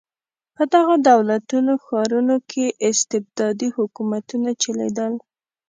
په 0.55 0.63
دغو 0.73 0.95
دولت 1.09 1.43
ښارونو 1.85 2.35
کې 2.49 2.65
استبدادي 2.89 3.69
حکومتونه 3.77 4.49
چلېدل. 4.63 5.13